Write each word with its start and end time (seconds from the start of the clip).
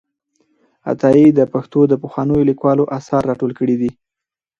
عطایي 0.91 1.27
د 1.33 1.41
پښتو 1.53 1.79
د 1.87 1.93
پخوانیو 2.01 2.47
لیکوالو 2.49 2.83
آثار 2.97 3.21
راټول 3.29 3.51
کړي 3.59 3.75
دي. 3.81 3.91